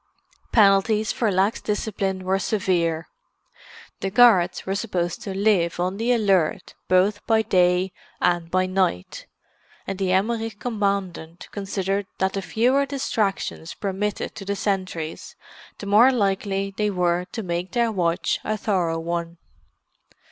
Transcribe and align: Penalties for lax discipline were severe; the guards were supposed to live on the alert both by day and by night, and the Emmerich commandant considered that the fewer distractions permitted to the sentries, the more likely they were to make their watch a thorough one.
Penalties 0.51 1.11
for 1.11 1.31
lax 1.31 1.61
discipline 1.61 2.23
were 2.25 2.39
severe; 2.39 3.07
the 3.99 4.09
guards 4.09 4.65
were 4.65 4.73
supposed 4.73 5.21
to 5.21 5.31
live 5.37 5.79
on 5.79 5.97
the 5.97 6.11
alert 6.11 6.73
both 6.87 7.23
by 7.27 7.43
day 7.43 7.91
and 8.19 8.49
by 8.49 8.65
night, 8.65 9.27
and 9.85 9.99
the 9.99 10.11
Emmerich 10.11 10.57
commandant 10.59 11.47
considered 11.51 12.07
that 12.17 12.33
the 12.33 12.41
fewer 12.41 12.87
distractions 12.87 13.75
permitted 13.75 14.33
to 14.33 14.43
the 14.43 14.55
sentries, 14.55 15.35
the 15.77 15.85
more 15.85 16.11
likely 16.11 16.73
they 16.75 16.89
were 16.89 17.25
to 17.25 17.43
make 17.43 17.73
their 17.73 17.91
watch 17.91 18.39
a 18.43 18.57
thorough 18.57 18.97
one. 18.97 19.37